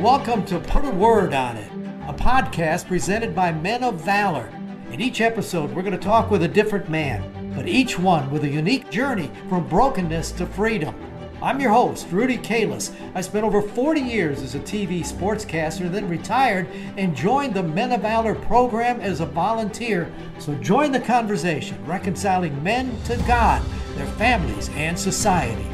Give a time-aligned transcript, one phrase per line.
[0.00, 1.72] Welcome to Put a Word on It,
[2.06, 4.48] a podcast presented by Men of Valor.
[4.92, 8.44] In each episode, we're going to talk with a different man, but each one with
[8.44, 10.94] a unique journey from brokenness to freedom.
[11.42, 12.94] I'm your host, Rudy Kalis.
[13.16, 17.90] I spent over 40 years as a TV sportscaster, then retired and joined the Men
[17.90, 20.12] of Valor program as a volunteer.
[20.38, 23.64] So join the conversation, reconciling men to God,
[23.96, 25.66] their families, and society.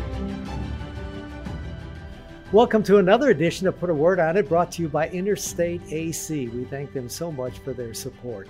[2.54, 5.82] Welcome to another edition of Put a Word on It, brought to you by Interstate
[5.90, 6.46] AC.
[6.46, 8.48] We thank them so much for their support.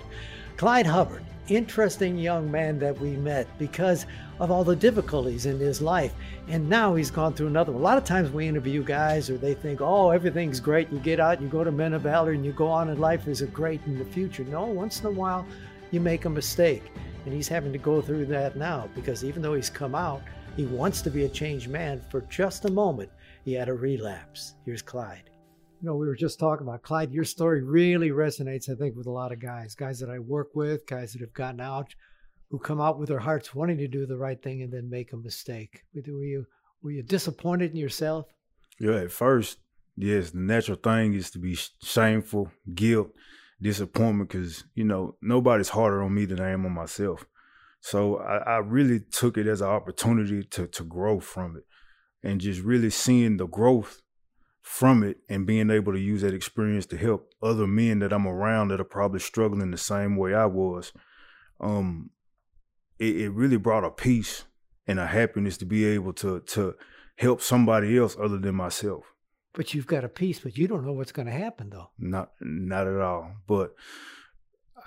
[0.58, 4.04] Clyde Hubbard, interesting young man that we met because
[4.40, 6.12] of all the difficulties in his life.
[6.48, 7.80] And now he's gone through another one.
[7.80, 10.92] A lot of times we interview guys or they think, oh, everything's great.
[10.92, 13.26] You get out, you go to Men of Valor, and you go on and life
[13.26, 14.44] is a great in the future.
[14.44, 15.46] No, once in a while
[15.92, 16.92] you make a mistake.
[17.24, 20.20] And he's having to go through that now because even though he's come out,
[20.58, 23.08] he wants to be a changed man for just a moment
[23.44, 24.54] he had a relapse.
[24.64, 25.30] Here's Clyde.
[25.80, 27.12] You know, we were just talking about Clyde.
[27.12, 30.48] Your story really resonates, I think, with a lot of guys, guys that I work
[30.54, 31.94] with, guys that have gotten out,
[32.50, 35.12] who come out with their hearts wanting to do the right thing and then make
[35.12, 35.82] a mistake.
[35.94, 36.46] Were you
[36.82, 38.26] were you disappointed in yourself?
[38.80, 39.58] Yeah, at first,
[39.96, 40.30] yes.
[40.30, 43.10] The natural thing is to be shameful, guilt,
[43.60, 47.26] disappointment, because you know nobody's harder on me than I am on myself.
[47.80, 51.64] So I, I really took it as an opportunity to to grow from it
[52.24, 54.02] and just really seeing the growth
[54.62, 58.26] from it and being able to use that experience to help other men that I'm
[58.26, 60.92] around that are probably struggling the same way I was.
[61.60, 62.10] Um,
[62.98, 64.44] it, it really brought a peace
[64.86, 66.74] and a happiness to be able to to
[67.16, 69.04] help somebody else other than myself.
[69.52, 71.90] But you've got a peace, but you don't know what's going to happen though.
[71.98, 73.32] Not not at all.
[73.46, 73.74] But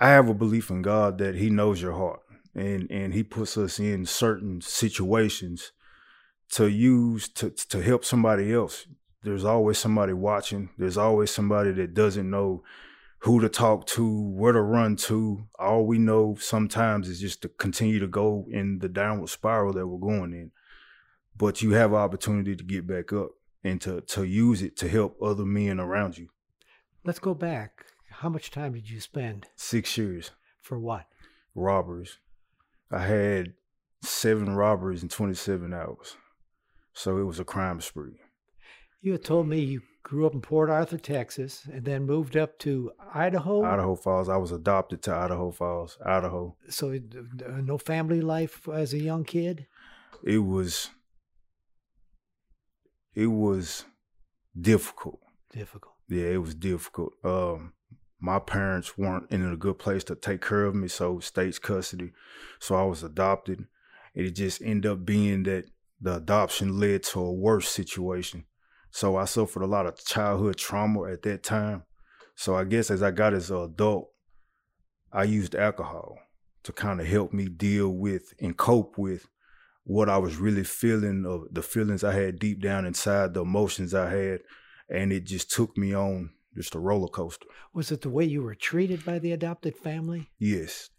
[0.00, 2.20] I have a belief in God that He knows your heart,
[2.52, 5.70] and and He puts us in certain situations
[6.52, 8.86] to use to to help somebody else.
[9.22, 10.70] There's always somebody watching.
[10.78, 12.62] There's always somebody that doesn't know
[13.20, 15.44] who to talk to, where to run to.
[15.58, 19.86] All we know sometimes is just to continue to go in the downward spiral that
[19.86, 20.52] we're going in.
[21.36, 23.30] But you have opportunity to get back up
[23.64, 26.28] and to to use it to help other men around you.
[27.04, 27.86] Let's go back.
[28.10, 29.46] How much time did you spend?
[29.56, 30.30] Six years.
[30.62, 31.06] For what?
[31.54, 32.18] Robberies.
[32.90, 33.54] I had
[34.02, 36.16] seven robberies in 27 hours.
[36.98, 38.18] So it was a crime spree.
[39.00, 42.58] You had told me you grew up in Port Arthur, Texas, and then moved up
[42.60, 43.62] to Idaho.
[43.62, 44.28] Idaho Falls.
[44.28, 46.56] I was adopted to Idaho Falls, Idaho.
[46.68, 49.68] So uh, no family life as a young kid.
[50.24, 50.90] It was.
[53.14, 53.84] It was
[54.60, 55.20] difficult.
[55.52, 55.94] Difficult.
[56.08, 57.12] Yeah, it was difficult.
[57.22, 57.74] Um,
[58.18, 62.10] my parents weren't in a good place to take care of me, so state's custody.
[62.58, 63.66] So I was adopted.
[64.16, 65.66] It just ended up being that
[66.00, 68.44] the adoption led to a worse situation.
[68.90, 71.84] So I suffered a lot of childhood trauma at that time.
[72.34, 74.10] So I guess as I got as an adult,
[75.12, 76.18] I used alcohol
[76.62, 79.26] to kind of help me deal with and cope with
[79.84, 83.94] what I was really feeling of the feelings I had deep down inside, the emotions
[83.94, 84.40] I had,
[84.90, 87.46] and it just took me on just a roller coaster.
[87.72, 90.28] Was it the way you were treated by the adopted family?
[90.38, 90.90] Yes.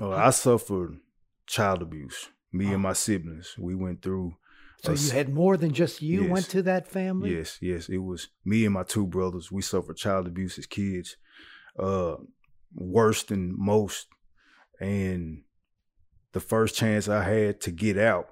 [0.00, 1.00] Uh, I suffered
[1.46, 2.74] child abuse me oh.
[2.74, 3.54] and my siblings.
[3.58, 4.36] We went through.
[4.84, 7.36] So you had more than just you yes, went to that family.
[7.36, 7.88] Yes, yes.
[7.88, 9.52] It was me and my two brothers.
[9.52, 11.16] We suffered child abuse as kids,
[11.78, 12.16] uh,
[12.74, 14.08] worse than most.
[14.80, 15.42] And
[16.32, 18.30] the first chance I had to get out,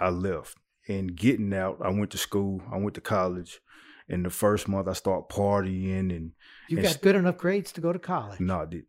[0.00, 0.56] I left.
[0.88, 2.62] And getting out, I went to school.
[2.72, 3.60] I went to college.
[4.08, 6.32] And the first month, I started partying and.
[6.68, 8.40] You and got good enough grades to go to college.
[8.40, 8.86] No, I didn't.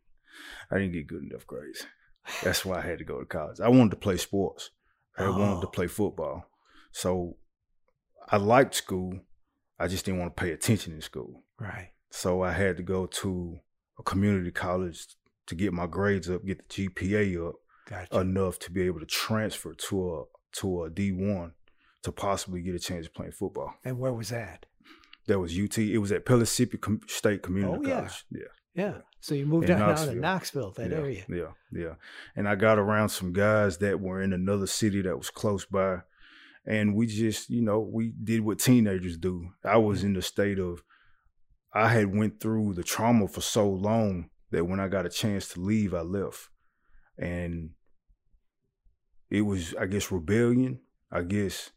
[0.70, 1.86] I didn't get good enough grades.
[2.42, 3.60] That's why I had to go to college.
[3.60, 4.70] I wanted to play sports.
[5.16, 5.38] I oh.
[5.38, 5.70] wanted to oh.
[5.70, 6.44] play football.
[6.92, 7.36] So
[8.28, 9.20] I liked school.
[9.78, 11.42] I just didn't want to pay attention in school.
[11.60, 11.90] Right.
[12.10, 13.58] So I had to go to
[13.98, 15.06] a community college
[15.46, 17.54] to get my grades up, get the GPA up
[17.88, 18.20] gotcha.
[18.20, 20.24] enough to be able to transfer to a
[20.58, 21.52] to a D one
[22.02, 23.74] to possibly get a chance of playing football.
[23.84, 24.66] And where was that?
[25.26, 25.78] That was UT.
[25.78, 26.78] It was at Pellissippi
[27.08, 28.24] State Community oh, College.
[28.30, 28.40] Yeah.
[28.40, 28.46] Yeah.
[29.20, 31.24] So you moved down, to Knoxville, that yeah, area.
[31.28, 31.94] Yeah, yeah.
[32.36, 36.00] And I got around some guys that were in another city that was close by.
[36.66, 39.50] And we just, you know, we did what teenagers do.
[39.64, 40.08] I was mm-hmm.
[40.08, 40.82] in the state of
[41.72, 45.48] I had went through the trauma for so long that when I got a chance
[45.54, 46.50] to leave, I left.
[47.18, 47.70] And
[49.30, 50.80] it was, I guess, rebellion.
[51.10, 51.70] I guess,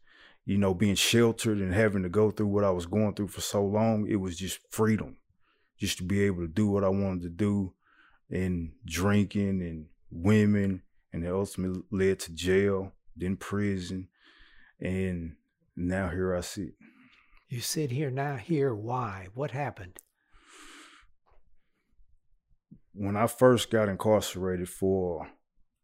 [0.44, 3.40] you know, being sheltered and having to go through what I was going through for
[3.40, 5.16] so long, it was just freedom
[5.78, 7.74] just to be able to do what I wanted to do
[8.30, 10.82] and drinking and women
[11.12, 14.08] and it ultimately led to jail, then prison,
[14.80, 15.36] and
[15.76, 16.74] now here I sit.
[17.48, 19.28] You sit here now, here, why?
[19.34, 19.98] What happened?
[22.92, 25.28] When I first got incarcerated for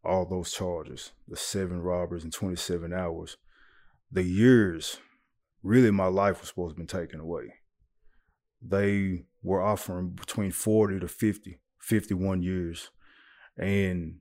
[0.03, 3.37] all those charges, the seven robbers in 27 hours,
[4.11, 4.97] the years,
[5.63, 7.55] really my life was supposed to be taken away.
[8.61, 12.89] They were offering between 40 to 50, 51 years.
[13.57, 14.17] And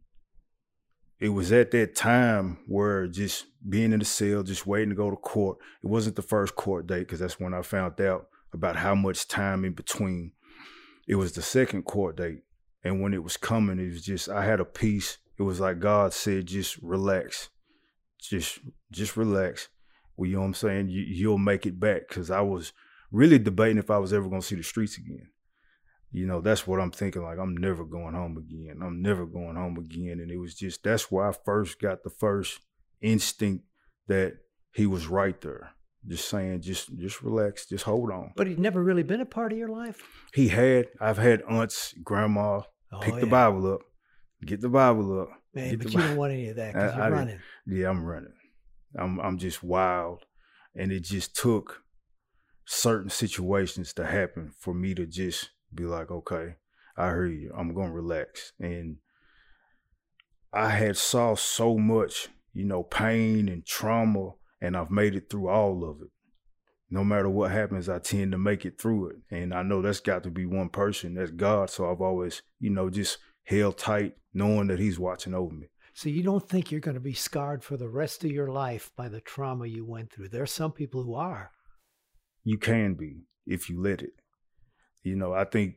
[1.19, 5.11] it was at that time where just being in the cell, just waiting to go
[5.11, 5.59] to court.
[5.83, 9.27] It wasn't the first court date because that's when I found out about how much
[9.27, 10.33] time in between.
[11.09, 12.43] It was the second court date.
[12.85, 15.17] And when it was coming, it was just, I had a peace.
[15.39, 17.49] It was like God said, just relax.
[18.21, 18.59] Just,
[18.93, 19.69] just relax.
[20.17, 20.89] Well, you know what I'm saying?
[20.91, 22.09] You, you'll make it back.
[22.09, 22.73] Cause I was
[23.15, 25.29] really debating if I was ever going to see the streets again
[26.15, 27.25] you know, that's what I'm thinking.
[27.25, 28.79] Like, I'm never going home again.
[28.81, 30.21] I'm never going home again.
[30.21, 32.61] And it was just, that's where I first got the first
[33.03, 33.65] instinct
[34.07, 34.37] that
[34.73, 35.73] he was right there.
[36.07, 38.33] Just saying, just just relax, just hold on.
[38.37, 40.03] But he'd never really been a part of your life?
[40.35, 40.89] He had.
[41.01, 42.61] I've had aunts, grandma,
[42.93, 43.21] oh, pick yeah.
[43.21, 43.81] the Bible up,
[44.45, 45.31] get the Bible up.
[45.55, 46.09] Man, but you Bible.
[46.09, 47.41] don't want any of that because you're I running.
[47.67, 48.35] Yeah, I'm running.
[48.99, 50.27] I'm I'm just wild.
[50.77, 51.84] And it just took
[52.65, 56.55] certain situations to happen for me to just be like, okay,
[56.97, 57.53] I hear you.
[57.57, 58.53] I'm gonna relax.
[58.61, 58.97] And
[60.53, 65.49] I had saw so much, you know, pain and trauma, and I've made it through
[65.49, 66.11] all of it.
[66.91, 69.17] No matter what happens, I tend to make it through it.
[69.31, 71.71] And I know that's got to be one person, that's God.
[71.71, 75.67] So I've always, you know, just held tight, knowing that He's watching over me.
[75.93, 78.91] So you don't think you're going to be scarred for the rest of your life
[78.97, 80.29] by the trauma you went through?
[80.29, 81.51] There are some people who are.
[82.45, 84.13] You can be if you let it.
[85.03, 85.77] You know, I think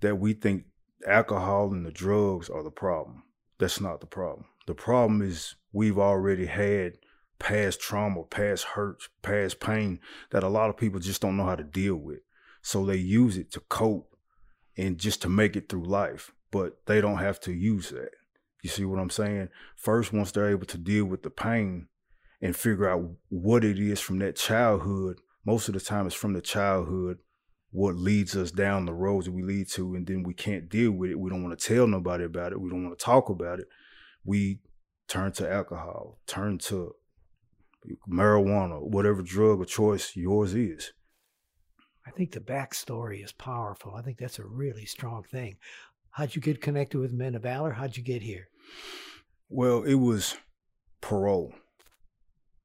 [0.00, 0.64] that we think
[1.06, 3.24] alcohol and the drugs are the problem.
[3.58, 4.46] That's not the problem.
[4.66, 6.94] The problem is we've already had
[7.38, 9.98] past trauma, past hurts, past pain
[10.30, 12.20] that a lot of people just don't know how to deal with.
[12.62, 14.16] So they use it to cope
[14.76, 18.10] and just to make it through life, but they don't have to use that.
[18.62, 19.48] You see what I'm saying?
[19.76, 21.88] First, once they're able to deal with the pain
[22.40, 26.32] and figure out what it is from that childhood, most of the time it's from
[26.32, 27.18] the childhood
[27.72, 30.92] what leads us down the roads that we lead to, and then we can't deal
[30.92, 31.18] with it.
[31.18, 32.60] We don't want to tell nobody about it.
[32.60, 33.66] We don't want to talk about it.
[34.24, 34.60] We
[35.08, 36.94] turn to alcohol, turn to
[38.08, 40.92] marijuana, whatever drug of choice yours is.
[42.06, 43.94] I think the backstory is powerful.
[43.94, 45.56] I think that's a really strong thing.
[46.10, 47.72] How'd you get connected with Men of Valor?
[47.72, 48.48] How'd you get here?
[49.48, 50.36] Well, it was
[51.00, 51.54] parole.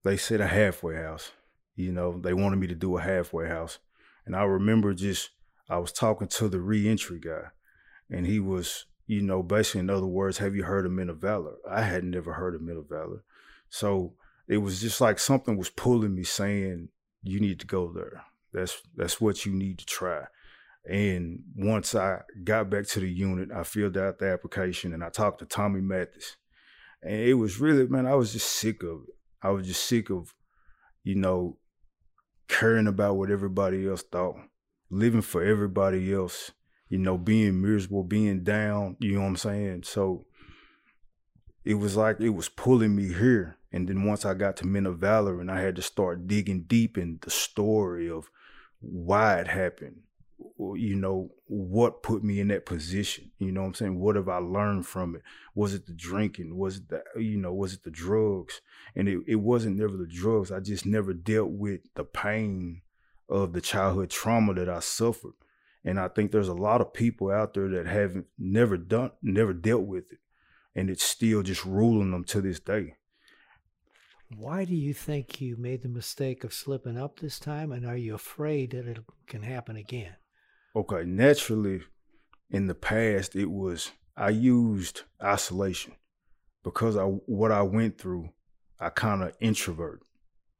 [0.04, 1.32] They said a halfway house.
[1.78, 3.80] You know, they wanted me to do a halfway house.
[4.26, 5.30] And I remember just
[5.70, 7.52] I was talking to the reentry guy,
[8.10, 11.20] and he was, you know, basically in other words, have you heard of Men of
[11.20, 11.56] Valor?
[11.70, 13.24] I had never heard of Men of Valor.
[13.70, 14.16] So
[14.48, 16.90] it was just like something was pulling me saying,
[17.24, 18.24] you need to go there.
[18.54, 20.24] That's that's what you need to try.
[20.90, 25.10] And once I got back to the unit, I filled out the application and I
[25.10, 26.38] talked to Tommy Mathis.
[27.04, 29.16] And it was really, man, I was just sick of it.
[29.42, 30.34] I was just sick of,
[31.04, 31.58] you know,
[32.48, 34.38] caring about what everybody else thought,
[34.90, 36.52] living for everybody else,
[36.90, 39.84] you know, being miserable, being down, you know what I'm saying?
[39.84, 40.26] So
[41.66, 43.58] it was like it was pulling me here.
[43.72, 46.64] And then once I got to Men of Valor and I had to start digging
[46.64, 48.30] deep in the story of
[48.80, 50.04] why it happened,
[50.60, 53.32] you know, what put me in that position?
[53.40, 54.00] You know what I'm saying?
[54.00, 55.24] What have I learned from it?
[55.56, 56.58] Was it the drinking?
[56.58, 58.62] Was it the, you know, was it the drugs?
[58.96, 60.52] And it, it wasn't never the drugs.
[60.52, 62.82] I just never dealt with the pain
[63.30, 65.34] of the childhood trauma that I suffered.
[65.84, 69.54] And I think there's a lot of people out there that haven't never done, never
[69.54, 70.20] dealt with it.
[70.76, 72.96] And it's still just ruling them to this day.
[74.36, 77.72] Why do you think you made the mistake of slipping up this time?
[77.72, 80.16] And are you afraid that it can happen again?
[80.76, 81.82] Okay, naturally
[82.50, 85.94] in the past it was I used isolation
[86.64, 88.30] because I what I went through,
[88.80, 90.02] I kind of introvert,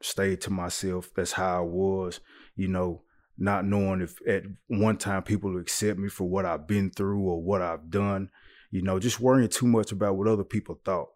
[0.02, 1.10] stayed to myself.
[1.16, 2.20] That's how I was,
[2.56, 3.04] you know,
[3.38, 7.42] not knowing if at one time people accept me for what I've been through or
[7.42, 8.30] what I've done,
[8.72, 11.10] you know, just worrying too much about what other people thought.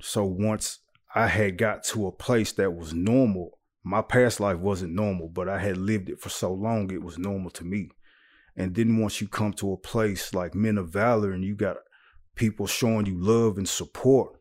[0.00, 0.80] So once
[1.14, 5.48] I had got to a place that was normal, my past life wasn't normal, but
[5.48, 7.90] I had lived it for so long, it was normal to me.
[8.56, 11.76] And then once you come to a place like Men of Valor and you got
[12.36, 14.36] people showing you love and support,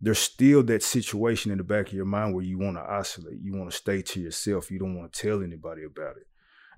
[0.00, 3.40] there's still that situation in the back of your mind where you want to isolate.
[3.42, 4.70] You want to stay to yourself.
[4.70, 6.26] You don't want to tell anybody about it.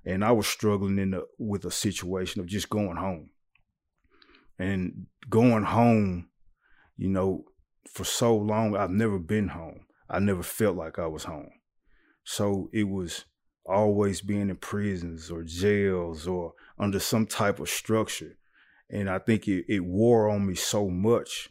[0.05, 3.29] And I was struggling in the, with a situation of just going home.
[4.59, 6.29] And going home,
[6.97, 7.45] you know,
[7.89, 9.85] for so long, I've never been home.
[10.09, 11.51] I never felt like I was home.
[12.23, 13.25] So it was
[13.65, 18.37] always being in prisons or jails or under some type of structure.
[18.89, 21.49] And I think it, it wore on me so much.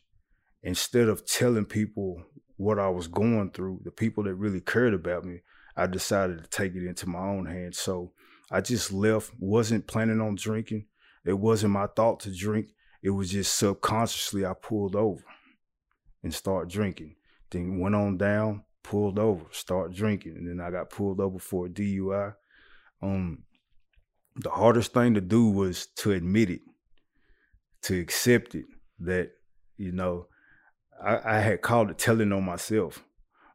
[0.63, 2.23] Instead of telling people
[2.57, 5.41] what I was going through, the people that really cared about me,
[5.77, 7.79] I decided to take it into my own hands.
[7.79, 8.13] So
[8.51, 10.87] I just left, wasn't planning on drinking.
[11.25, 12.69] It wasn't my thought to drink.
[13.03, 15.25] It was just subconsciously I pulled over
[16.23, 17.17] and started drinking.
[17.51, 21.67] Then went on down, pulled over, start drinking, and then I got pulled over for
[21.67, 22.35] a DUI.
[23.01, 23.45] Um,
[24.37, 26.63] the hardest thing to do was to admit it,
[27.83, 28.65] to accept it.
[29.01, 29.33] That
[29.77, 30.27] you know,
[31.03, 33.05] I, I had called it telling on myself,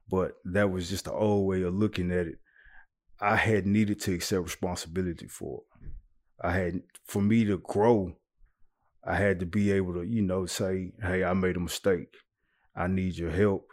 [0.09, 2.39] but that was just the old way of looking at it.
[3.19, 5.89] I had needed to accept responsibility for it.
[6.43, 8.13] I had, for me to grow,
[9.03, 12.15] I had to be able to, you know, say, hey, I made a mistake.
[12.75, 13.71] I need your help.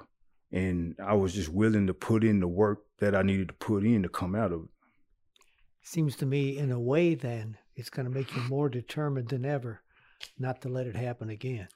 [0.55, 3.85] And I was just willing to put in the work that I needed to put
[3.85, 4.69] in to come out of it.
[5.83, 9.45] Seems to me, in a way, then, it's going to make you more determined than
[9.45, 9.83] ever
[10.39, 11.67] not to let it happen again.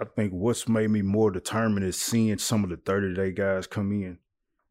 [0.00, 3.66] I think what's made me more determined is seeing some of the 30 day guys
[3.66, 4.18] come in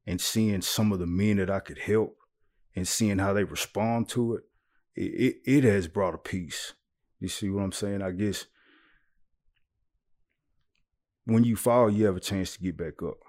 [0.05, 2.17] and seeing some of the men that I could help
[2.75, 4.43] and seeing how they respond to it.
[4.95, 6.73] It, it, it has brought a peace.
[7.19, 8.01] You see what I'm saying?
[8.01, 8.47] I guess
[11.25, 13.22] when you fall, you have a chance to get back up.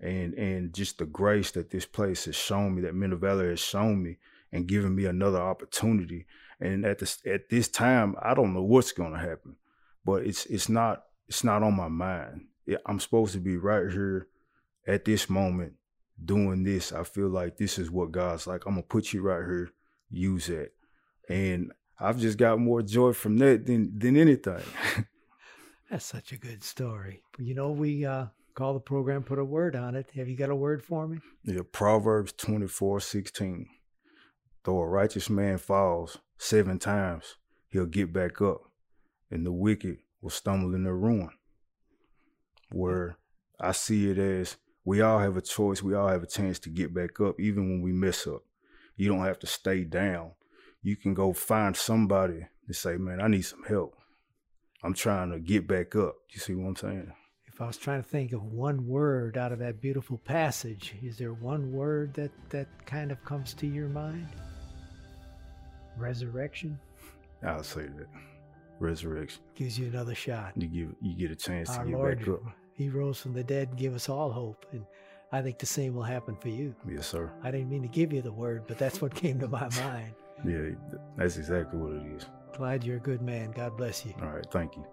[0.00, 3.50] And and just the grace that this place has shown me, that Men of Valor
[3.50, 4.16] has shown me,
[4.52, 6.26] and given me another opportunity.
[6.58, 9.56] And at this at this time, I don't know what's going to happen,
[10.04, 12.46] but it's it's not it's not on my mind.
[12.86, 14.28] I'm supposed to be right here
[14.86, 15.74] at this moment
[16.22, 16.92] doing this.
[16.92, 18.66] I feel like this is what God's like.
[18.66, 19.70] I'm gonna put you right here,
[20.10, 20.74] use it,
[21.28, 24.62] and I've just got more joy from that than than anything.
[25.90, 27.22] That's such a good story.
[27.38, 30.50] You know, we uh, call the program "Put a Word on It." Have you got
[30.50, 31.18] a word for me?
[31.44, 33.68] Yeah, Proverbs twenty four sixteen.
[34.64, 37.36] Though a righteous man falls seven times,
[37.68, 38.62] he'll get back up,
[39.30, 41.30] and the wicked will stumble in their ruin.
[42.70, 43.16] Where
[43.58, 46.70] I see it as we all have a choice, we all have a chance to
[46.70, 48.42] get back up, even when we mess up.
[48.96, 50.32] You don't have to stay down
[50.82, 53.96] you can go find somebody to say, man, I need some help.
[54.82, 56.16] I'm trying to get back up.
[56.30, 57.12] You see what I'm saying?
[57.60, 61.18] If I was trying to think of one word out of that beautiful passage, is
[61.18, 64.28] there one word that, that kind of comes to your mind?
[65.98, 66.78] Resurrection?
[67.46, 68.06] I'll say that.
[68.78, 69.42] Resurrection.
[69.56, 70.54] Gives you another shot.
[70.56, 72.42] You give you get a chance Our to get Lord, back up.
[72.72, 74.64] He rose from the dead and give us all hope.
[74.72, 74.86] And
[75.30, 76.74] I think the same will happen for you.
[76.88, 77.30] Yes, sir.
[77.42, 80.14] I didn't mean to give you the word, but that's what came to my mind.
[80.46, 80.70] Yeah,
[81.14, 82.24] that's exactly what it is.
[82.56, 83.50] Glad you're a good man.
[83.50, 84.14] God bless you.
[84.22, 84.86] All right, thank you.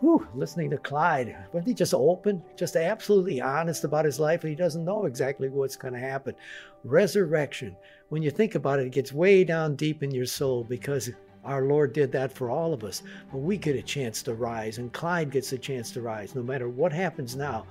[0.00, 4.42] Whew, listening to Clyde, wasn't he just open, just absolutely honest about his life?
[4.42, 6.36] He doesn't know exactly what's going to happen.
[6.84, 7.76] Resurrection,
[8.08, 11.10] when you think about it, it gets way down deep in your soul because
[11.44, 13.02] our Lord did that for all of us.
[13.32, 16.34] But we get a chance to rise, and Clyde gets a chance to rise.
[16.34, 17.66] No matter what happens now,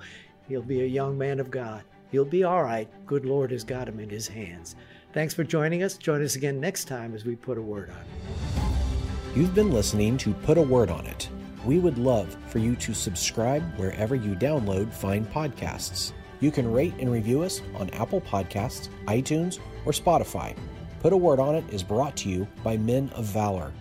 [0.48, 1.82] he'll be a young man of God.
[2.10, 2.88] He'll be all right.
[3.06, 4.76] Good Lord has got him in his hands.
[5.14, 5.96] Thanks for joining us.
[5.96, 9.36] Join us again next time as we put a word on it.
[9.36, 11.28] You've been listening to Put a Word on It.
[11.64, 16.12] We would love for you to subscribe wherever you download fine podcasts.
[16.40, 20.56] You can rate and review us on Apple Podcasts, iTunes, or Spotify.
[21.00, 23.72] Put a Word on It is brought to you by Men of Valor.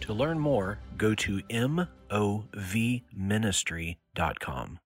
[0.00, 1.40] To learn more, go to
[2.10, 4.78] movministry.com.